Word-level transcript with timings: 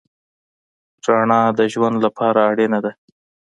رڼا 1.05 1.41
د 1.57 1.59
ژوند 1.73 1.95
لپاره 2.05 2.39
اړینه 2.49 2.79
ده. 2.85 2.91